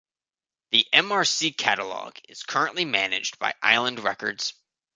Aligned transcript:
The 0.71 0.87
EmArcy 0.93 1.55
catalogue 1.55 2.17
is 2.27 2.41
currently 2.41 2.85
managed 2.85 3.37
by 3.37 3.53
Island 3.61 3.99
Records. 3.99 4.55